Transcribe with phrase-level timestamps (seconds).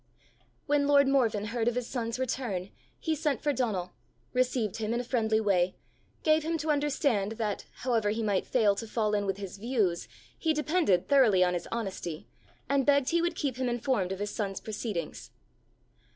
[0.65, 3.91] When lord Morven heard of his son's return, he sent for Donal,
[4.33, 5.75] received him in a friendly way,
[6.23, 10.07] gave him to understand that, however he might fail to fall in with his views,
[10.35, 12.27] he depended thoroughly on his honesty,
[12.67, 15.29] and begged he would keep him informed of his son's proceedings.